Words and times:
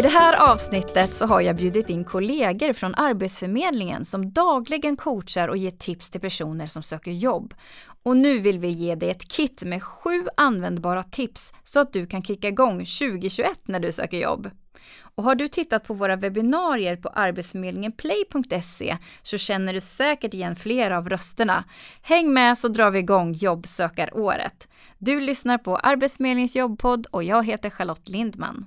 I 0.00 0.02
det 0.02 0.08
här 0.08 0.52
avsnittet 0.52 1.14
så 1.14 1.26
har 1.26 1.40
jag 1.40 1.56
bjudit 1.56 1.90
in 1.90 2.04
kollegor 2.04 2.72
från 2.72 2.94
Arbetsförmedlingen 2.94 4.04
som 4.04 4.32
dagligen 4.32 4.96
coachar 4.96 5.48
och 5.48 5.56
ger 5.56 5.70
tips 5.70 6.10
till 6.10 6.20
personer 6.20 6.66
som 6.66 6.82
söker 6.82 7.10
jobb. 7.10 7.54
Och 8.02 8.16
nu 8.16 8.38
vill 8.38 8.58
vi 8.58 8.68
ge 8.68 8.94
dig 8.94 9.10
ett 9.10 9.28
kit 9.28 9.62
med 9.64 9.82
sju 9.82 10.26
användbara 10.36 11.02
tips 11.02 11.52
så 11.64 11.80
att 11.80 11.92
du 11.92 12.06
kan 12.06 12.22
kicka 12.22 12.48
igång 12.48 12.78
2021 12.78 13.50
när 13.64 13.80
du 13.80 13.92
söker 13.92 14.18
jobb. 14.18 14.50
Och 15.14 15.24
har 15.24 15.34
du 15.34 15.48
tittat 15.48 15.84
på 15.84 15.94
våra 15.94 16.16
webbinarier 16.16 16.96
på 16.96 17.08
arbetsförmedlingenplay.se 17.08 18.96
så 19.22 19.38
känner 19.38 19.72
du 19.72 19.80
säkert 19.80 20.34
igen 20.34 20.56
flera 20.56 20.98
av 20.98 21.08
rösterna. 21.08 21.64
Häng 22.02 22.32
med 22.32 22.58
så 22.58 22.68
drar 22.68 22.90
vi 22.90 22.98
igång 22.98 23.32
jobbsökaråret. 23.32 24.68
Du 24.98 25.20
lyssnar 25.20 25.58
på 25.58 25.76
Arbetsförmedlingens 25.76 26.56
jobbpodd 26.56 27.06
och 27.10 27.24
jag 27.24 27.46
heter 27.46 27.70
Charlotte 27.70 28.08
Lindman. 28.08 28.66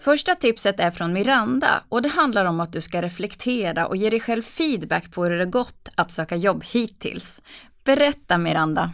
Första 0.00 0.34
tipset 0.34 0.80
är 0.80 0.90
från 0.90 1.12
Miranda 1.12 1.82
och 1.88 2.02
det 2.02 2.08
handlar 2.08 2.44
om 2.44 2.60
att 2.60 2.72
du 2.72 2.80
ska 2.80 3.02
reflektera 3.02 3.86
och 3.86 3.96
ge 3.96 4.10
dig 4.10 4.20
själv 4.20 4.42
feedback 4.42 5.12
på 5.14 5.24
hur 5.24 5.38
det 5.38 5.46
gått 5.46 5.88
att 5.94 6.12
söka 6.12 6.36
jobb 6.36 6.64
hittills. 6.64 7.42
Berätta 7.84 8.38
Miranda. 8.38 8.90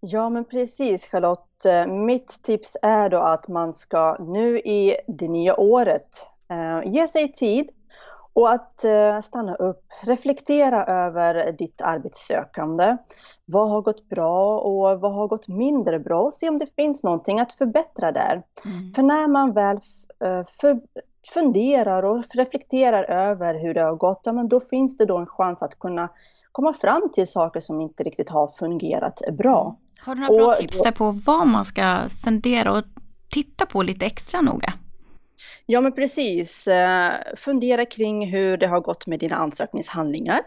Ja, 0.00 0.28
men 0.28 0.44
precis 0.44 1.06
Charlotte. 1.06 1.64
Eh, 1.64 1.86
mitt 1.86 2.42
tips 2.42 2.76
är 2.82 3.08
då 3.08 3.18
att 3.18 3.48
man 3.48 3.72
ska 3.72 4.16
nu 4.20 4.58
i 4.58 4.96
det 5.06 5.28
nya 5.28 5.60
året 5.60 6.26
eh, 6.50 6.92
ge 6.92 7.08
sig 7.08 7.32
tid 7.32 7.70
och 8.32 8.50
att 8.50 8.84
eh, 8.84 9.20
stanna 9.20 9.54
upp, 9.54 9.84
reflektera 10.02 10.84
över 10.84 11.52
ditt 11.52 11.82
arbetssökande. 11.82 12.96
Vad 13.44 13.70
har 13.70 13.82
gått 13.82 14.08
bra 14.08 14.60
och 14.60 15.00
vad 15.00 15.14
har 15.14 15.28
gått 15.28 15.48
mindre 15.48 15.98
bra? 15.98 16.30
Se 16.30 16.48
om 16.48 16.58
det 16.58 16.74
finns 16.76 17.02
någonting 17.02 17.40
att 17.40 17.52
förbättra 17.52 18.12
där. 18.12 18.42
Mm. 18.64 18.94
För 18.94 19.02
när 19.02 19.28
man 19.28 19.52
väl 19.52 19.80
för, 20.60 20.80
funderar 21.34 22.02
och 22.02 22.24
reflekterar 22.30 23.04
över 23.04 23.54
hur 23.54 23.74
det 23.74 23.80
har 23.80 23.94
gått, 23.94 24.20
ja, 24.24 24.32
men 24.32 24.48
då 24.48 24.60
finns 24.60 24.96
det 24.96 25.04
då 25.04 25.18
en 25.18 25.26
chans 25.26 25.62
att 25.62 25.78
kunna 25.78 26.08
komma 26.52 26.72
fram 26.72 27.10
till 27.12 27.26
saker 27.26 27.60
som 27.60 27.80
inte 27.80 28.02
riktigt 28.02 28.28
har 28.28 28.52
fungerat 28.58 29.20
bra. 29.32 29.76
Har 30.00 30.14
du 30.14 30.20
några 30.20 30.34
bra 30.34 30.52
och, 30.52 30.56
tips 30.56 30.82
där 30.82 30.92
på 30.92 31.10
vad 31.10 31.46
man 31.46 31.64
ska 31.64 31.98
fundera 32.24 32.72
och 32.72 32.84
titta 33.30 33.66
på 33.66 33.82
lite 33.82 34.06
extra 34.06 34.40
noga? 34.40 34.72
Ja 35.66 35.80
men 35.80 35.92
precis. 35.92 36.66
Eh, 36.66 37.10
fundera 37.36 37.84
kring 37.84 38.26
hur 38.26 38.56
det 38.56 38.66
har 38.66 38.80
gått 38.80 39.06
med 39.06 39.18
dina 39.20 39.36
ansökningshandlingar. 39.36 40.40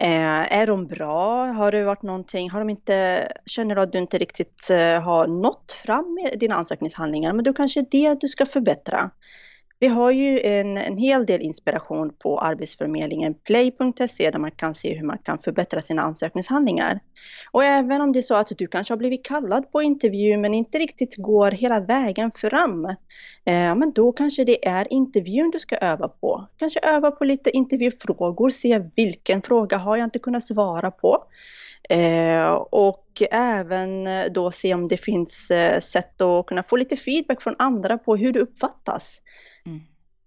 Eh, 0.00 0.52
är 0.58 0.66
de 0.66 0.86
bra? 0.86 1.44
Har 1.46 1.72
det 1.72 1.84
varit 1.84 2.02
någonting, 2.02 2.50
har 2.50 2.58
de 2.58 2.70
inte, 2.70 3.28
känner 3.46 3.74
du 3.74 3.80
att 3.82 3.92
du 3.92 3.98
inte 3.98 4.18
riktigt 4.18 4.70
eh, 4.70 5.02
har 5.02 5.26
nått 5.26 5.72
fram 5.72 6.14
med 6.14 6.40
dina 6.40 6.54
ansökningshandlingar? 6.54 7.32
Men 7.32 7.44
då 7.44 7.52
kanske 7.52 7.84
det 7.90 8.06
är 8.06 8.10
det 8.10 8.20
du 8.20 8.28
ska 8.28 8.46
förbättra. 8.46 9.10
Vi 9.80 9.86
har 9.86 10.10
ju 10.10 10.40
en, 10.40 10.76
en 10.76 10.96
hel 10.96 11.26
del 11.26 11.42
inspiration 11.42 12.14
på 12.18 12.38
Arbetsförmedlingen 12.38 13.34
play.se 13.34 14.30
där 14.30 14.38
man 14.38 14.50
kan 14.50 14.74
se 14.74 14.94
hur 14.94 15.06
man 15.06 15.18
kan 15.18 15.38
förbättra 15.38 15.80
sina 15.80 16.02
ansökningshandlingar. 16.02 17.00
Och 17.50 17.64
även 17.64 18.00
om 18.00 18.12
det 18.12 18.18
är 18.18 18.22
så 18.22 18.34
att 18.34 18.52
du 18.58 18.66
kanske 18.66 18.92
har 18.92 18.98
blivit 18.98 19.24
kallad 19.24 19.72
på 19.72 19.82
intervju 19.82 20.36
men 20.36 20.54
inte 20.54 20.78
riktigt 20.78 21.16
går 21.16 21.50
hela 21.50 21.80
vägen 21.80 22.30
fram, 22.30 22.84
eh, 22.84 22.94
men 23.74 23.92
då 23.92 24.12
kanske 24.12 24.44
det 24.44 24.68
är 24.68 24.92
intervjun 24.92 25.50
du 25.50 25.58
ska 25.58 25.76
öva 25.76 26.08
på. 26.08 26.46
Kanske 26.56 26.80
öva 26.80 27.10
på 27.10 27.24
lite 27.24 27.50
intervjufrågor, 27.50 28.50
se 28.50 28.82
vilken 28.96 29.42
fråga 29.42 29.76
har 29.76 29.96
jag 29.96 30.06
inte 30.06 30.18
kunnat 30.18 30.44
svara 30.46 30.90
på. 30.90 31.24
Eh, 31.88 32.52
och 32.70 33.22
även 33.30 34.08
då 34.32 34.50
se 34.50 34.74
om 34.74 34.88
det 34.88 34.96
finns 34.96 35.50
eh, 35.50 35.80
sätt 35.80 36.20
att 36.20 36.46
kunna 36.46 36.62
få 36.62 36.76
lite 36.76 36.96
feedback 36.96 37.42
från 37.42 37.54
andra 37.58 37.98
på 37.98 38.16
hur 38.16 38.32
du 38.32 38.40
uppfattas. 38.40 39.20
Mm. 39.68 39.80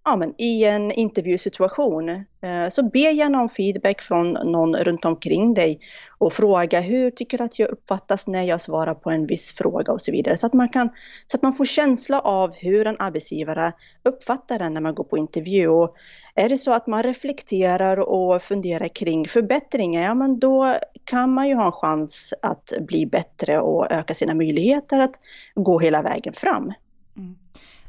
Ja, 0.04 0.16
men 0.16 0.34
I 0.38 0.64
en 0.64 0.92
intervjusituation. 0.92 2.10
Eh, 2.10 2.70
så 2.72 2.84
be 2.84 3.00
gärna 3.00 3.42
om 3.42 3.50
feedback 3.50 4.02
från 4.02 4.32
någon 4.32 4.76
runt 4.76 5.06
omkring 5.06 5.54
dig 5.54 5.80
och 6.18 6.34
fråga 6.34 6.82
hur 6.82 7.12
tycker 7.12 7.38
du 7.38 7.44
att 7.44 7.60
jag 7.60 7.70
uppfattas 7.70 8.28
när 8.28 8.44
jag 8.44 8.62
svarar 8.62 8.94
på 8.94 9.10
en 9.10 9.28
viss 9.28 9.52
fråga 9.52 9.94
och 9.94 10.02
så 10.02 10.12
vidare. 10.12 10.38
Så 10.38 10.46
att 10.46 10.54
man, 10.54 10.70
kan, 10.70 10.90
så 11.28 11.38
att 11.38 11.44
man 11.44 11.56
får 11.56 11.66
känsla 11.66 12.20
av 12.20 12.54
hur 12.56 12.88
en 12.88 12.96
arbetsgivare 13.00 13.74
uppfattar 14.04 14.60
den 14.60 14.74
när 14.74 14.82
man 14.82 14.96
går 14.96 15.04
på 15.04 15.18
intervju. 15.18 15.68
Och 15.68 15.94
är 16.36 16.50
det 16.50 16.58
så 16.58 16.74
att 16.74 16.88
man 16.88 17.04
reflekterar 17.04 17.98
och 17.98 18.42
funderar 18.42 18.88
kring 18.88 19.28
förbättringar, 19.28 20.04
ja 20.04 20.14
men 20.14 20.40
då 20.40 20.76
kan 21.04 21.34
man 21.34 21.48
ju 21.48 21.56
ha 21.56 21.66
en 21.66 21.72
chans 21.72 22.34
att 22.42 22.74
bli 22.80 23.06
bättre 23.06 23.60
och 23.60 23.92
öka 23.92 24.14
sina 24.14 24.34
möjligheter 24.34 25.00
att 25.00 25.20
gå 25.56 25.80
hela 25.80 26.02
vägen 26.02 26.34
fram. 26.34 26.74
Mm. 27.18 27.36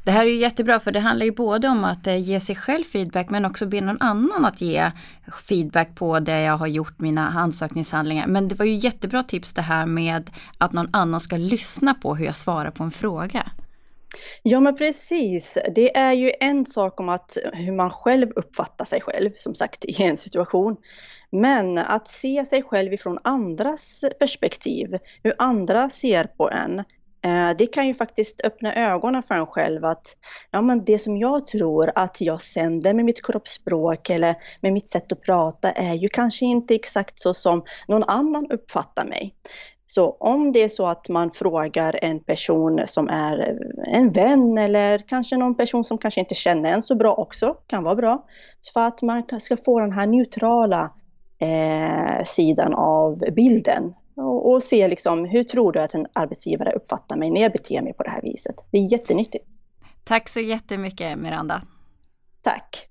Det 0.05 0.11
här 0.11 0.25
är 0.25 0.29
ju 0.29 0.35
jättebra 0.35 0.79
för 0.79 0.91
det 0.91 0.99
handlar 0.99 1.25
ju 1.25 1.31
både 1.31 1.67
om 1.67 1.83
att 1.83 2.07
eh, 2.07 2.17
ge 2.17 2.39
sig 2.39 2.55
själv 2.55 2.83
feedback 2.83 3.29
men 3.29 3.45
också 3.45 3.65
be 3.65 3.81
någon 3.81 4.01
annan 4.01 4.45
att 4.45 4.61
ge 4.61 4.91
feedback 5.47 5.95
på 5.95 6.19
det 6.19 6.41
jag 6.41 6.57
har 6.57 6.67
gjort, 6.67 6.99
mina 6.99 7.27
ansökningshandlingar. 7.29 8.27
Men 8.27 8.47
det 8.47 8.55
var 8.55 8.65
ju 8.65 8.75
jättebra 8.75 9.23
tips 9.23 9.53
det 9.53 9.61
här 9.61 9.85
med 9.85 10.29
att 10.57 10.73
någon 10.73 10.89
annan 10.93 11.19
ska 11.19 11.37
lyssna 11.37 11.93
på 11.93 12.15
hur 12.15 12.25
jag 12.25 12.35
svarar 12.35 12.71
på 12.71 12.83
en 12.83 12.91
fråga. 12.91 13.51
Ja 14.43 14.59
men 14.59 14.77
precis, 14.77 15.57
det 15.75 15.97
är 15.97 16.13
ju 16.13 16.31
en 16.39 16.65
sak 16.65 16.99
om 16.99 17.09
att 17.09 17.37
hur 17.53 17.71
man 17.71 17.89
själv 17.89 18.29
uppfattar 18.35 18.85
sig 18.85 19.01
själv, 19.01 19.29
som 19.37 19.55
sagt 19.55 19.85
i 19.85 20.03
en 20.03 20.17
situation. 20.17 20.77
Men 21.31 21.77
att 21.77 22.07
se 22.07 22.45
sig 22.45 22.63
själv 22.63 22.93
ifrån 22.93 23.17
andras 23.23 24.03
perspektiv, 24.19 24.97
hur 25.23 25.33
andra 25.37 25.89
ser 25.89 26.23
på 26.23 26.49
en, 26.49 26.83
Eh, 27.25 27.49
det 27.57 27.65
kan 27.65 27.87
ju 27.87 27.93
faktiskt 27.93 28.41
öppna 28.43 28.73
ögonen 28.73 29.23
för 29.23 29.35
en 29.35 29.45
själv 29.45 29.85
att 29.85 30.15
ja, 30.51 30.61
men 30.61 30.85
det 30.85 30.99
som 30.99 31.17
jag 31.17 31.45
tror 31.45 31.91
att 31.95 32.21
jag 32.21 32.41
sänder 32.41 32.93
med 32.93 33.05
mitt 33.05 33.25
kroppsspråk 33.25 34.09
eller 34.09 34.35
med 34.61 34.73
mitt 34.73 34.89
sätt 34.89 35.11
att 35.11 35.21
prata 35.21 35.71
är 35.71 35.93
ju 35.93 36.09
kanske 36.09 36.45
inte 36.45 36.75
exakt 36.75 37.19
så 37.19 37.33
som 37.33 37.63
någon 37.87 38.03
annan 38.03 38.51
uppfattar 38.51 39.05
mig. 39.05 39.35
Så 39.85 40.11
om 40.19 40.51
det 40.51 40.63
är 40.63 40.69
så 40.69 40.85
att 40.85 41.09
man 41.09 41.31
frågar 41.31 41.99
en 42.01 42.19
person 42.19 42.81
som 42.85 43.09
är 43.09 43.59
en 43.87 44.11
vän 44.11 44.57
eller 44.57 44.97
kanske 44.97 45.37
någon 45.37 45.55
person 45.55 45.85
som 45.85 45.97
kanske 45.97 46.19
inte 46.19 46.35
känner 46.35 46.73
en 46.73 46.83
så 46.83 46.95
bra 46.95 47.13
också, 47.13 47.55
kan 47.67 47.83
vara 47.83 47.95
bra, 47.95 48.25
för 48.73 48.87
att 48.87 49.01
man 49.01 49.39
ska 49.39 49.57
få 49.57 49.79
den 49.79 49.91
här 49.91 50.07
neutrala 50.07 50.93
eh, 51.39 52.23
sidan 52.25 52.73
av 52.73 53.23
bilden 53.35 53.93
och, 54.15 54.51
och 54.51 54.63
se 54.63 54.87
liksom, 54.87 55.25
hur 55.25 55.43
tror 55.43 55.71
du 55.71 55.79
att 55.79 55.93
en 55.93 56.07
arbetsgivare 56.13 56.71
uppfattar 56.71 57.15
mig 57.15 57.29
när 57.29 57.41
jag 57.41 57.51
beter 57.51 57.81
mig 57.81 57.93
på 57.93 58.03
det 58.03 58.09
här 58.09 58.21
viset. 58.21 58.55
Det 58.71 58.77
är 58.77 58.91
jättenyttigt. 58.91 59.45
Tack 60.03 60.29
så 60.29 60.39
jättemycket 60.39 61.17
Miranda. 61.17 61.61
Tack. 62.41 62.89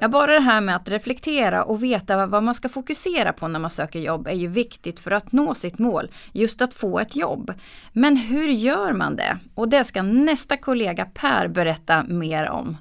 Ja, 0.00 0.08
bara 0.08 0.32
det 0.32 0.40
här 0.40 0.60
med 0.60 0.76
att 0.76 0.88
reflektera 0.88 1.64
och 1.64 1.82
veta 1.82 2.26
vad 2.26 2.42
man 2.42 2.54
ska 2.54 2.68
fokusera 2.68 3.32
på 3.32 3.48
när 3.48 3.60
man 3.60 3.70
söker 3.70 3.98
jobb 3.98 4.26
är 4.26 4.34
ju 4.34 4.48
viktigt 4.48 5.00
för 5.00 5.10
att 5.10 5.32
nå 5.32 5.54
sitt 5.54 5.78
mål, 5.78 6.10
just 6.32 6.62
att 6.62 6.74
få 6.74 6.98
ett 6.98 7.16
jobb. 7.16 7.52
Men 7.92 8.16
hur 8.16 8.48
gör 8.48 8.92
man 8.92 9.16
det? 9.16 9.38
Och 9.54 9.68
det 9.68 9.84
ska 9.84 10.02
nästa 10.02 10.56
kollega 10.56 11.04
Per 11.14 11.48
berätta 11.48 12.02
mer 12.02 12.48
om. 12.48 12.76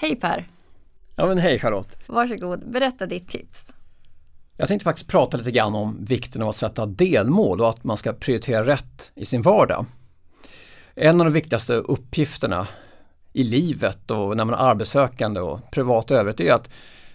Hej 0.00 0.16
Per! 0.16 0.55
Ja 1.18 1.26
men 1.26 1.38
hej 1.38 1.58
Charlotte! 1.58 1.96
Varsågod, 2.06 2.70
berätta 2.70 3.06
ditt 3.06 3.28
tips. 3.28 3.72
Jag 4.56 4.68
tänkte 4.68 4.84
faktiskt 4.84 5.08
prata 5.08 5.36
lite 5.36 5.50
grann 5.50 5.74
om 5.74 6.04
vikten 6.04 6.42
av 6.42 6.48
att 6.48 6.56
sätta 6.56 6.86
delmål 6.86 7.60
och 7.60 7.68
att 7.68 7.84
man 7.84 7.96
ska 7.96 8.12
prioritera 8.12 8.66
rätt 8.66 9.12
i 9.14 9.24
sin 9.24 9.42
vardag. 9.42 9.86
En 10.94 11.20
av 11.20 11.26
de 11.26 11.32
viktigaste 11.32 11.74
uppgifterna 11.74 12.68
i 13.32 13.44
livet 13.44 14.10
och 14.10 14.36
när 14.36 14.44
man 14.44 14.54
är 14.54 14.70
arbetssökande 14.70 15.40
och 15.40 15.70
privat 15.70 16.10
övrigt 16.10 16.40
är 16.40 16.52
att, 16.52 16.70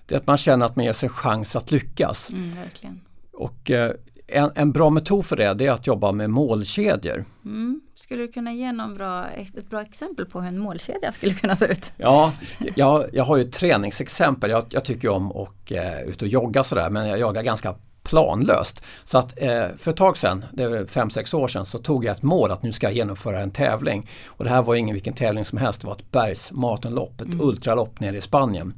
det 0.06 0.16
är 0.16 0.20
att 0.20 0.28
man 0.28 0.38
känner 0.38 0.66
att 0.66 0.76
man 0.76 0.86
ger 0.86 0.94
sig 0.94 1.10
chans 1.10 1.56
att 1.56 1.72
lyckas. 1.72 2.30
Mm. 2.30 3.00
Och 3.34 3.72
eh, 3.72 3.92
en, 4.32 4.52
en, 4.56 4.72
bra 4.72 4.90
metod 4.90 5.26
för 5.26 5.36
det, 5.36 5.54
det 5.54 5.68
är 5.68 5.72
att 5.72 5.88
jobba 5.88 6.12
med 6.12 6.30
målkedjor. 6.30 7.26
Mm. 7.46 7.82
Skulle 7.96 8.22
du 8.22 8.32
kunna 8.32 8.54
ge 8.54 8.72
någon 8.72 8.96
bra, 8.96 9.26
ett 9.30 9.70
bra 9.70 9.82
exempel 9.82 10.26
på 10.26 10.42
hur 10.42 10.48
en 10.48 10.60
målkedja 10.60 11.12
skulle 11.12 11.34
kunna 11.34 11.56
se 11.56 11.66
ut? 11.66 11.94
Ja, 11.98 12.34
jag, 12.76 13.06
jag 13.14 13.24
har 13.24 13.38
ju 13.38 13.44
ett 13.44 13.54
träningsexempel. 13.54 14.50
Jag, 14.50 14.66
jag 14.70 14.86
tycker 14.86 15.10
om 15.10 15.32
att 15.32 15.72
eh, 15.72 16.02
ut 16.02 16.22
och 16.22 16.28
jogga 16.28 16.64
sådär 16.64 16.90
men 16.90 17.08
jag 17.08 17.20
joggar 17.20 17.44
ganska 17.44 17.76
planlöst. 18.04 18.84
Så 19.04 19.18
att 19.18 19.42
eh, 19.42 19.66
för 19.78 19.92
ett 19.92 19.98
tag 19.98 20.18
sedan, 20.18 20.46
det 20.54 20.64
är 20.64 20.86
fem 20.86 21.10
sex 21.10 21.34
år 21.34 21.48
sedan, 21.48 21.66
så 21.66 21.78
tog 21.78 22.06
jag 22.06 22.12
ett 22.12 22.24
mål 22.24 22.52
att 22.52 22.64
nu 22.64 22.72
ska 22.72 22.88
jag 22.88 22.94
genomföra 22.94 23.40
en 23.40 23.52
tävling. 23.52 24.10
Och 24.26 24.44
det 24.44 24.50
här 24.50 24.62
var 24.62 24.76
ingen 24.76 24.94
vilken 24.94 25.14
tävling 25.14 25.46
som 25.46 25.58
helst, 25.58 25.82
det 25.82 25.88
var 25.88 25.94
ett 25.94 26.12
bergsmaratonlopp, 26.12 27.22
ett 27.22 27.28
mm. 27.28 27.42
ultralopp 27.42 28.00
nere 28.00 28.18
i 28.18 28.22
Spanien. 28.22 28.74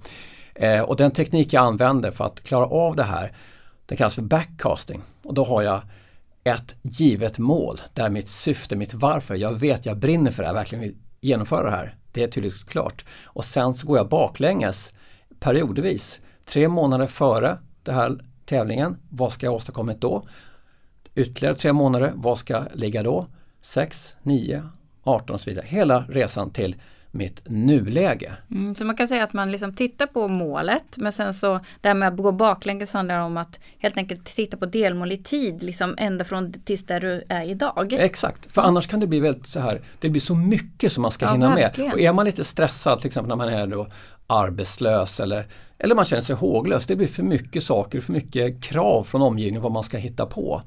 Eh, 0.55 0.81
och 0.81 0.95
den 0.95 1.11
teknik 1.11 1.53
jag 1.53 1.63
använder 1.63 2.11
för 2.11 2.25
att 2.25 2.44
klara 2.44 2.65
av 2.65 2.95
det 2.95 3.03
här 3.03 3.31
det 3.85 3.95
kallas 3.95 4.15
för 4.15 4.21
backcasting 4.21 5.01
och 5.24 5.33
då 5.33 5.44
har 5.44 5.62
jag 5.62 5.81
ett 6.44 6.75
givet 6.81 7.39
mål 7.39 7.81
där 7.94 8.09
mitt 8.09 8.30
syfte, 8.30 8.75
mitt 8.75 8.94
varför, 8.94 9.35
jag 9.35 9.53
vet 9.53 9.85
jag 9.85 9.97
brinner 9.97 10.31
för 10.31 10.44
det 10.44 10.47
här, 10.47 10.56
verkligen 10.56 10.81
vill 10.81 10.95
genomföra 11.21 11.69
det 11.69 11.75
här. 11.75 11.95
Det 12.12 12.24
är 12.24 12.27
tydligt 12.27 12.69
klart. 12.69 13.06
Och 13.24 13.45
sen 13.45 13.74
så 13.74 13.88
går 13.88 13.97
jag 13.97 14.09
baklänges 14.09 14.94
periodvis. 15.39 16.21
Tre 16.45 16.68
månader 16.68 17.07
före 17.07 17.57
den 17.83 17.95
här 17.95 18.19
tävlingen, 18.45 18.97
vad 19.09 19.33
ska 19.33 19.45
jag 19.45 19.53
åstadkomma 19.53 19.94
då? 19.94 20.24
Ytterligare 21.15 21.56
tre 21.56 21.74
månader, 21.74 22.12
vad 22.15 22.38
ska 22.38 22.63
ligga 22.74 23.03
då? 23.03 23.27
6, 23.62 24.13
9, 24.21 24.63
18 25.03 25.33
och 25.33 25.41
så 25.41 25.50
vidare. 25.50 25.65
Hela 25.68 26.06
resan 26.09 26.51
till 26.51 26.75
mitt 27.13 27.42
nuläge. 27.50 28.33
Mm, 28.51 28.75
så 28.75 28.86
man 28.86 28.98
kan 28.98 29.07
säga 29.07 29.24
att 29.24 29.33
man 29.33 29.51
liksom 29.51 29.74
tittar 29.75 30.07
på 30.07 30.27
målet 30.27 30.98
men 30.98 31.12
sen 31.12 31.33
så 31.33 31.60
det 31.81 31.88
här 31.88 31.95
med 31.95 32.07
att 32.07 32.18
gå 32.18 32.31
baklänges 32.31 32.94
handlar 32.94 33.19
om 33.19 33.38
att 33.38 33.60
helt 33.80 33.98
enkelt 33.98 34.25
titta 34.25 34.57
på 34.57 34.65
delmål 34.65 35.12
i 35.12 35.18
tid, 35.18 35.63
liksom 35.63 35.95
ända 35.98 36.24
från 36.25 36.54
tills 36.54 36.86
där 36.86 37.00
du 37.00 37.24
är 37.30 37.44
idag. 37.45 37.94
Exakt, 37.94 38.51
för 38.51 38.62
annars 38.62 38.88
kan 38.88 39.00
det 39.00 39.07
bli 39.07 39.19
väldigt 39.19 39.48
så 39.48 39.60
här, 39.60 39.81
det 40.00 40.10
blir 40.10 40.21
så 40.21 40.36
mycket 40.36 40.92
som 40.92 41.01
man 41.01 41.12
ska 41.12 41.25
Ja, 41.25 41.31
hinna 41.31 41.56
verkligen. 41.56 41.88
med. 41.89 41.94
Och 41.95 42.01
är 42.01 42.13
man 42.13 42.25
lite 42.25 42.44
stressad, 42.44 43.00
till 43.00 43.07
exempel 43.07 43.30
när 43.30 43.36
man 43.36 43.50
är 43.50 43.68
då 43.68 43.88
arbetslös 44.27 45.19
eller, 45.19 45.45
eller 45.77 45.95
man 45.95 46.06
känner 46.06 46.21
sig 46.21 46.36
håglös, 46.36 46.86
det 46.86 46.95
blir 46.95 47.07
för 47.07 47.24
mycket 47.24 47.63
saker, 47.63 48.01
för 48.01 48.13
mycket 48.13 48.63
krav 48.63 49.04
från 49.04 49.21
omgivningen 49.21 49.62
vad 49.62 49.71
man 49.71 49.83
ska 49.83 49.98
hitta 49.98 50.25
på. 50.25 50.62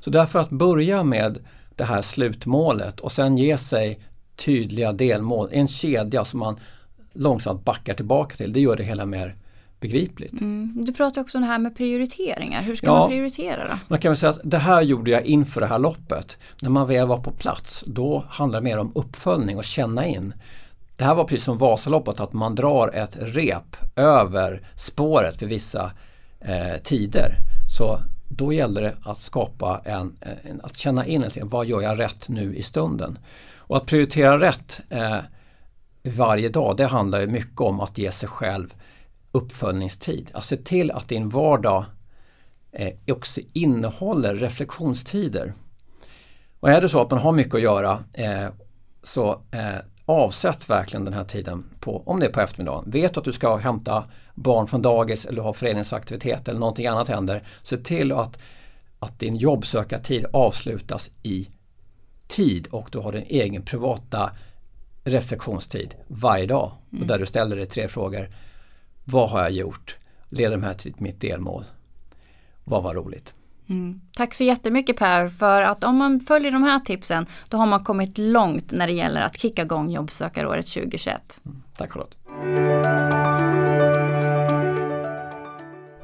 Så 0.00 0.10
därför 0.10 0.38
att 0.38 0.50
börja 0.50 1.02
med 1.02 1.38
det 1.76 1.84
här 1.84 2.02
slutmålet 2.02 3.00
och 3.00 3.12
sen 3.12 3.38
ge 3.38 3.58
sig 3.58 3.98
tydliga 4.44 4.92
delmål, 4.92 5.48
en 5.52 5.68
kedja 5.68 6.24
som 6.24 6.40
man 6.40 6.56
långsamt 7.12 7.64
backar 7.64 7.94
tillbaka 7.94 8.36
till, 8.36 8.52
det 8.52 8.60
gör 8.60 8.76
det 8.76 8.84
hela 8.84 9.06
mer 9.06 9.34
begripligt. 9.80 10.32
Mm. 10.40 10.84
Du 10.84 10.92
pratar 10.92 11.20
också 11.20 11.38
om 11.38 11.42
det 11.42 11.48
här 11.48 11.58
med 11.58 11.76
prioriteringar, 11.76 12.62
hur 12.62 12.76
ska 12.76 12.86
Ja. 12.86 12.94
man 12.98 13.08
prioritera 13.08 13.64
då? 13.68 13.74
Man 13.88 13.98
kan 13.98 14.10
väl 14.10 14.16
säga 14.16 14.30
att 14.30 14.40
det 14.44 14.58
här 14.58 14.82
gjorde 14.82 15.10
jag 15.10 15.24
inför 15.24 15.60
det 15.60 15.66
här 15.66 15.78
loppet. 15.78 16.38
När 16.60 16.70
man 16.70 16.86
väl 16.88 17.06
var 17.06 17.18
på 17.18 17.30
plats, 17.30 17.84
då 17.86 18.24
handlar 18.28 18.60
det 18.60 18.64
mer 18.64 18.78
om 18.78 18.92
uppföljning 18.94 19.56
och 19.56 19.64
känna 19.64 20.06
in. 20.06 20.34
Det 20.96 21.04
här 21.04 21.14
var 21.14 21.24
precis 21.24 21.44
som 21.44 21.58
Vasaloppet, 21.58 22.20
att 22.20 22.32
man 22.32 22.54
drar 22.54 22.88
ett 22.94 23.16
rep 23.20 23.76
över 23.96 24.62
spåret 24.76 25.38
för 25.38 25.46
vissa 25.46 25.90
eh, 26.40 26.82
tider. 26.84 27.34
Så 27.78 27.98
då 28.36 28.52
gällde 28.52 28.80
det 28.80 28.96
att 29.02 29.20
skapa 29.20 29.82
en, 29.84 30.16
en 30.20 30.60
att 30.60 30.76
känna 30.76 31.06
in 31.06 31.22
lite, 31.22 31.44
vad 31.44 31.66
gör 31.66 31.80
jag 31.80 31.98
rätt 31.98 32.28
nu 32.28 32.56
i 32.56 32.62
stunden? 32.62 33.18
Och 33.56 33.76
att 33.76 33.86
prioritera 33.86 34.40
rätt 34.40 34.80
eh, 34.88 35.18
varje 36.02 36.48
dag, 36.48 36.76
det 36.76 36.86
handlar 36.86 37.20
ju 37.20 37.26
mycket 37.26 37.60
om 37.60 37.80
att 37.80 37.98
ge 37.98 38.12
sig 38.12 38.28
själv 38.28 38.74
uppföljningstid. 39.32 40.30
Att 40.34 40.44
se 40.44 40.56
till 40.56 40.90
att 40.90 41.08
din 41.08 41.28
vardag 41.28 41.84
eh, 42.72 42.92
också 43.06 43.40
innehåller 43.52 44.34
reflektionstider. 44.34 45.52
Och 46.60 46.70
är 46.70 46.80
det 46.80 46.88
så 46.88 47.00
att 47.00 47.10
man 47.10 47.20
har 47.20 47.32
mycket 47.32 47.54
att 47.54 47.62
göra 47.62 48.04
eh, 48.12 48.48
så 49.02 49.30
eh, 49.50 49.78
avsätt 50.12 50.70
verkligen 50.70 51.04
den 51.04 51.14
här 51.14 51.24
tiden 51.24 51.64
på, 51.80 52.02
om 52.06 52.20
det 52.20 52.26
är 52.26 52.32
på 52.32 52.40
eftermiddagen. 52.40 52.90
Vet 52.90 53.16
att 53.16 53.24
du 53.24 53.32
ska 53.32 53.56
hämta 53.56 54.04
barn 54.34 54.66
från 54.66 54.82
dagis 54.82 55.24
eller 55.24 55.42
ha 55.42 55.52
föreningsaktivitet 55.52 56.48
eller 56.48 56.60
någonting 56.60 56.86
annat 56.86 57.08
händer. 57.08 57.42
Se 57.62 57.76
till 57.76 58.12
att, 58.12 58.38
att 58.98 59.18
din 59.18 59.36
jobbsökartid 59.36 60.26
avslutas 60.32 61.10
i 61.22 61.48
tid 62.28 62.66
och 62.70 62.88
du 62.92 62.98
har 62.98 63.12
din 63.12 63.26
egen 63.28 63.62
privata 63.62 64.30
reflektionstid 65.04 65.94
varje 66.08 66.46
dag. 66.46 66.72
Och 67.00 67.06
där 67.06 67.18
du 67.18 67.26
ställer 67.26 67.56
dig 67.56 67.66
tre 67.66 67.88
frågor. 67.88 68.28
Vad 69.04 69.30
har 69.30 69.40
jag 69.40 69.50
gjort? 69.50 69.96
Leder 70.28 70.56
de 70.56 70.62
här 70.62 70.74
till 70.74 70.94
mitt 70.98 71.20
delmål? 71.20 71.64
Vad 72.64 72.82
var 72.82 72.94
roligt? 72.94 73.34
Mm. 73.72 74.00
Tack 74.16 74.34
så 74.34 74.44
jättemycket 74.44 74.96
Per 74.96 75.28
för 75.28 75.62
att 75.62 75.84
om 75.84 75.96
man 75.96 76.20
följer 76.20 76.52
de 76.52 76.62
här 76.62 76.78
tipsen 76.78 77.26
då 77.48 77.56
har 77.56 77.66
man 77.66 77.84
kommit 77.84 78.18
långt 78.18 78.72
när 78.72 78.86
det 78.86 78.92
gäller 78.92 79.20
att 79.20 79.38
kicka 79.38 79.62
igång 79.62 79.90
jobbsökaråret 79.90 80.66
2021. 80.66 81.40
Mm, 81.44 81.62
tack 81.76 81.92
Charlotte! 81.92 82.16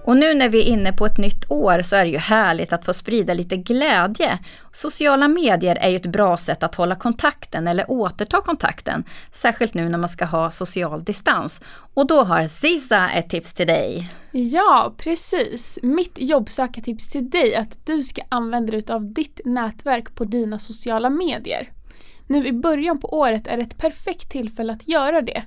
Och 0.09 0.17
nu 0.17 0.35
när 0.35 0.49
vi 0.49 0.61
är 0.61 0.73
inne 0.73 0.93
på 0.93 1.07
ett 1.07 1.19
nytt 1.19 1.51
år 1.51 1.83
så 1.83 1.97
är 1.97 2.05
det 2.05 2.11
ju 2.11 2.19
härligt 2.19 2.73
att 2.73 2.85
få 2.85 2.93
sprida 2.93 3.35
lite 3.35 3.57
glädje. 3.57 4.39
Sociala 4.73 5.29
medier 5.29 5.77
är 5.77 5.89
ju 5.89 5.97
ett 5.97 6.07
bra 6.07 6.37
sätt 6.37 6.63
att 6.63 6.75
hålla 6.75 6.95
kontakten 6.95 7.69
eller 7.69 7.91
återta 7.91 8.41
kontakten, 8.41 9.05
särskilt 9.33 9.75
nu 9.75 9.89
när 9.89 9.99
man 9.99 10.09
ska 10.09 10.25
ha 10.25 10.51
social 10.51 11.05
distans. 11.05 11.61
Och 11.95 12.07
då 12.07 12.23
har 12.23 12.47
Sisa 12.47 13.11
ett 13.11 13.31
tips 13.31 13.55
till 13.55 13.67
dig. 13.67 14.11
Ja, 14.31 14.95
precis. 14.99 15.79
Mitt 15.83 16.15
jobbsökartips 16.17 17.11
till 17.11 17.31
dig 17.31 17.55
är 17.55 17.61
att 17.61 17.87
du 17.87 18.03
ska 18.03 18.23
använda 18.29 18.73
dig 18.73 18.85
av 18.89 19.13
ditt 19.13 19.41
nätverk 19.45 20.15
på 20.15 20.25
dina 20.25 20.59
sociala 20.59 21.11
medier. 21.11 21.73
Nu 22.27 22.47
i 22.47 22.53
början 22.53 23.01
på 23.01 23.19
året 23.19 23.47
är 23.47 23.57
det 23.57 23.63
ett 23.63 23.79
perfekt 23.79 24.31
tillfälle 24.31 24.73
att 24.73 24.89
göra 24.89 25.23
det. 25.23 25.43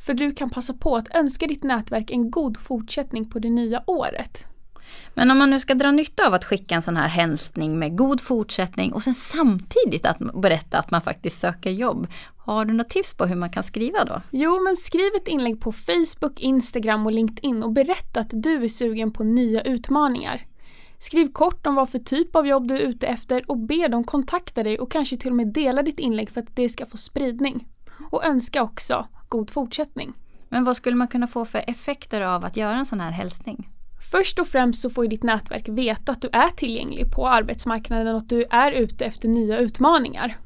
För 0.00 0.14
du 0.14 0.32
kan 0.32 0.50
passa 0.50 0.74
på 0.74 0.96
att 0.96 1.14
önska 1.14 1.46
ditt 1.46 1.62
nätverk 1.62 2.10
en 2.10 2.30
god 2.30 2.56
fortsättning 2.56 3.30
på 3.30 3.38
det 3.38 3.50
nya 3.50 3.82
året. 3.86 4.44
Men 5.14 5.30
om 5.30 5.38
man 5.38 5.50
nu 5.50 5.58
ska 5.58 5.74
dra 5.74 5.90
nytta 5.90 6.26
av 6.26 6.34
att 6.34 6.44
skicka 6.44 6.74
en 6.74 6.82
sån 6.82 6.96
här 6.96 7.08
hälsning 7.08 7.78
med 7.78 7.96
god 7.96 8.20
fortsättning 8.20 8.92
och 8.92 9.02
sen 9.02 9.14
samtidigt 9.14 10.06
att 10.06 10.18
berätta 10.42 10.78
att 10.78 10.90
man 10.90 11.02
faktiskt 11.02 11.40
söker 11.40 11.70
jobb. 11.70 12.06
Har 12.36 12.64
du 12.64 12.72
något 12.72 12.88
tips 12.88 13.14
på 13.14 13.26
hur 13.26 13.36
man 13.36 13.50
kan 13.50 13.62
skriva 13.62 14.04
då? 14.04 14.22
Jo, 14.30 14.62
men 14.64 14.76
skriv 14.76 15.14
ett 15.16 15.28
inlägg 15.28 15.60
på 15.60 15.72
Facebook, 15.72 16.40
Instagram 16.40 17.06
och 17.06 17.12
LinkedIn 17.12 17.62
och 17.62 17.72
berätta 17.72 18.20
att 18.20 18.30
du 18.32 18.64
är 18.64 18.68
sugen 18.68 19.12
på 19.12 19.24
nya 19.24 19.62
utmaningar. 19.62 20.46
Skriv 20.98 21.32
kort 21.32 21.66
om 21.66 21.74
vad 21.74 21.90
för 21.90 21.98
typ 21.98 22.36
av 22.36 22.46
jobb 22.46 22.68
du 22.68 22.74
är 22.74 22.80
ute 22.80 23.06
efter 23.06 23.50
och 23.50 23.58
be 23.58 23.88
dem 23.88 24.04
kontakta 24.04 24.62
dig 24.62 24.78
och 24.78 24.90
kanske 24.90 25.16
till 25.16 25.30
och 25.30 25.36
med 25.36 25.52
dela 25.52 25.82
ditt 25.82 25.98
inlägg 25.98 26.30
för 26.30 26.40
att 26.40 26.56
det 26.56 26.68
ska 26.68 26.86
få 26.86 26.96
spridning. 26.96 27.66
Och 28.10 28.24
önska 28.24 28.62
också 28.62 29.08
god 29.28 29.50
fortsättning. 29.50 30.12
Men 30.48 30.64
vad 30.64 30.76
skulle 30.76 30.96
man 30.96 31.08
kunna 31.08 31.26
få 31.26 31.44
för 31.44 31.64
effekter 31.66 32.20
av 32.20 32.44
att 32.44 32.56
göra 32.56 32.76
en 32.76 32.86
sån 32.86 33.00
här 33.00 33.10
hälsning? 33.10 33.68
Först 34.10 34.38
och 34.38 34.46
främst 34.46 34.82
så 34.82 34.90
får 34.90 35.06
ditt 35.06 35.22
nätverk 35.22 35.68
veta 35.68 36.12
att 36.12 36.22
du 36.22 36.28
är 36.32 36.48
tillgänglig 36.48 37.12
på 37.12 37.28
arbetsmarknaden 37.28 38.14
och 38.14 38.16
att 38.16 38.28
du 38.28 38.44
är 38.50 38.72
ute 38.72 39.04
efter 39.04 39.28
nya 39.28 39.58
utmaningar. 39.58 40.38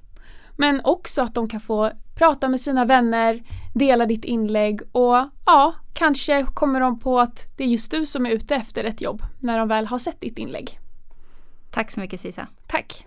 Men 0.56 0.80
också 0.84 1.22
att 1.22 1.34
de 1.34 1.48
kan 1.48 1.60
få 1.60 1.90
prata 2.14 2.48
med 2.48 2.60
sina 2.60 2.84
vänner, 2.84 3.42
dela 3.74 4.06
ditt 4.06 4.24
inlägg 4.24 4.80
och 4.92 5.28
ja, 5.46 5.74
kanske 5.94 6.46
kommer 6.54 6.80
de 6.80 6.98
på 6.98 7.20
att 7.20 7.56
det 7.56 7.64
är 7.64 7.68
just 7.68 7.90
du 7.90 8.06
som 8.06 8.26
är 8.26 8.30
ute 8.30 8.54
efter 8.54 8.84
ett 8.84 9.00
jobb 9.00 9.22
när 9.40 9.58
de 9.58 9.68
väl 9.68 9.86
har 9.86 9.98
sett 9.98 10.20
ditt 10.20 10.38
inlägg. 10.38 10.78
Tack 11.70 11.90
så 11.90 12.00
mycket 12.00 12.20
Sisa. 12.20 12.46
Tack! 12.66 13.06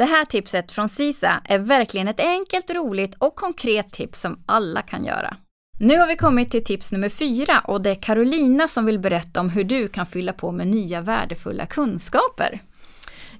Det 0.00 0.06
här 0.06 0.24
tipset 0.24 0.72
från 0.72 0.88
Sisa 0.88 1.40
är 1.44 1.58
verkligen 1.58 2.08
ett 2.08 2.20
enkelt, 2.20 2.70
roligt 2.70 3.14
och 3.18 3.34
konkret 3.34 3.92
tips 3.92 4.20
som 4.20 4.42
alla 4.46 4.82
kan 4.82 5.04
göra. 5.04 5.36
Nu 5.80 5.98
har 5.98 6.06
vi 6.06 6.16
kommit 6.16 6.50
till 6.50 6.64
tips 6.64 6.92
nummer 6.92 7.08
fyra 7.08 7.60
och 7.60 7.80
det 7.80 7.90
är 7.90 7.94
Carolina 7.94 8.68
som 8.68 8.86
vill 8.86 8.98
berätta 8.98 9.40
om 9.40 9.50
hur 9.50 9.64
du 9.64 9.88
kan 9.88 10.06
fylla 10.06 10.32
på 10.32 10.52
med 10.52 10.66
nya 10.66 11.00
värdefulla 11.00 11.66
kunskaper. 11.66 12.60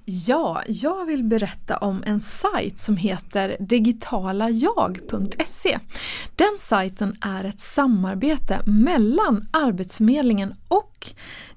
Ja, 0.05 0.61
jag 0.67 1.05
vill 1.05 1.23
berätta 1.23 1.77
om 1.77 2.03
en 2.05 2.21
sajt 2.21 2.79
som 2.79 2.97
heter 2.97 3.57
digitalajag.se. 3.59 5.79
Den 6.35 6.57
sajten 6.59 7.17
är 7.21 7.43
ett 7.43 7.61
samarbete 7.61 8.59
mellan 8.65 9.47
Arbetsförmedlingen 9.53 10.53
och 10.67 11.07